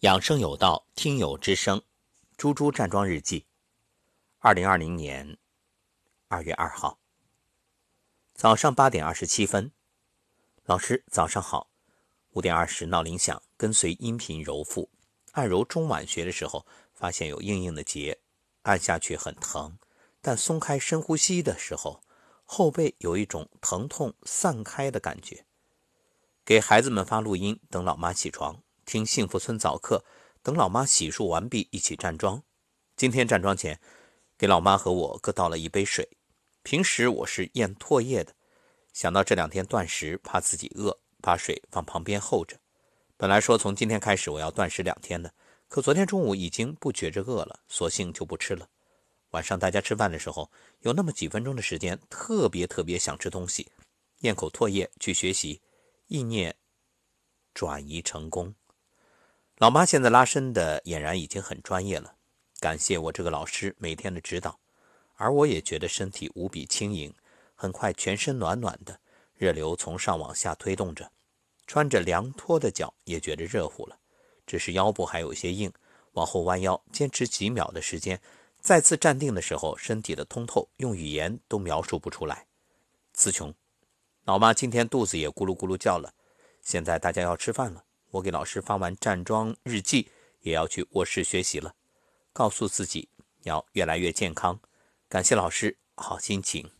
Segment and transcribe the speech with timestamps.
[0.00, 1.82] 养生有道，听友之声，
[2.38, 3.44] 猪猪站桩日记，
[4.38, 5.36] 二零二零年
[6.28, 6.98] 二月二号
[8.32, 9.70] 早上八点二十七分，
[10.64, 11.70] 老师早上好。
[12.30, 14.88] 五点二十闹铃响，跟随音频揉腹，
[15.32, 16.64] 按揉中脘穴的时候，
[16.94, 18.18] 发现有硬硬的结，
[18.62, 19.76] 按下去很疼，
[20.22, 22.02] 但松开深呼吸的时候，
[22.46, 25.44] 后背有一种疼痛散开的感觉。
[26.42, 28.62] 给孩子们发录音，等老妈起床。
[28.90, 30.04] 听幸福村早课，
[30.42, 32.42] 等老妈洗漱完毕，一起站桩。
[32.96, 33.80] 今天站桩前，
[34.36, 36.08] 给老妈和我各倒了一杯水。
[36.64, 38.34] 平时我是咽唾液的，
[38.92, 42.56] 想到这两天断食，怕自己饿，把水放旁边候着。
[43.16, 45.32] 本来说从今天开始我要断食两天的，
[45.68, 48.68] 可昨天中午已经不觉着饿了，索性就不吃了。
[49.30, 50.50] 晚上大家吃饭的时候，
[50.80, 53.70] 有那么几分钟的时间，特别特别想吃东西，
[54.22, 55.62] 咽口唾液去学习，
[56.08, 56.56] 意念
[57.54, 58.52] 转移成功。
[59.60, 62.14] 老妈现在拉伸的俨然已经很专业了，
[62.60, 64.58] 感谢我这个老师每天的指导，
[65.16, 67.12] 而我也觉得身体无比轻盈，
[67.54, 68.98] 很快全身暖暖的，
[69.34, 71.12] 热流从上往下推动着，
[71.66, 73.98] 穿着凉拖的脚也觉得热乎了，
[74.46, 75.70] 只是腰部还有些硬，
[76.12, 78.18] 往后弯腰，坚持几秒的时间，
[78.60, 82.46] 再次站定的时候，身体的通透用语言都描述不出来。
[83.12, 83.52] 词穷，
[84.24, 86.14] 老妈今天肚子也咕噜咕噜叫了，
[86.62, 87.84] 现在大家要吃饭了。
[88.10, 91.74] 我给老师发完站桩日记，也要去卧室学习了。
[92.32, 93.08] 告诉自己
[93.42, 94.60] 要越来越健康。
[95.08, 96.70] 感谢老师，好心情。